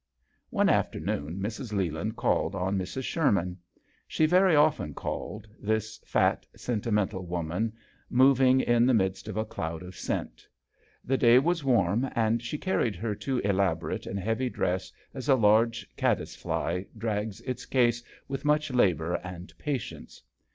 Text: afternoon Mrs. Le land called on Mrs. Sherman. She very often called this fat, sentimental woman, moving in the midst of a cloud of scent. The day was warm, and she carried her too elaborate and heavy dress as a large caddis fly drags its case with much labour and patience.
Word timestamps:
afternoon 0.57 1.39
Mrs. 1.39 1.73
Le 1.73 1.95
land 1.95 2.15
called 2.15 2.55
on 2.55 2.75
Mrs. 2.75 3.03
Sherman. 3.03 3.59
She 4.07 4.25
very 4.25 4.55
often 4.55 4.95
called 4.95 5.47
this 5.59 5.99
fat, 6.07 6.47
sentimental 6.55 7.23
woman, 7.27 7.73
moving 8.09 8.61
in 8.61 8.87
the 8.87 8.95
midst 8.95 9.27
of 9.27 9.37
a 9.37 9.45
cloud 9.45 9.83
of 9.83 9.95
scent. 9.95 10.47
The 11.05 11.19
day 11.19 11.37
was 11.37 11.63
warm, 11.63 12.09
and 12.15 12.41
she 12.41 12.57
carried 12.57 12.95
her 12.95 13.13
too 13.13 13.37
elaborate 13.45 14.07
and 14.07 14.17
heavy 14.19 14.49
dress 14.49 14.91
as 15.13 15.29
a 15.29 15.35
large 15.35 15.87
caddis 15.95 16.35
fly 16.35 16.87
drags 16.97 17.39
its 17.41 17.67
case 17.67 18.01
with 18.27 18.43
much 18.43 18.71
labour 18.73 19.17
and 19.23 19.53
patience. 19.59 20.23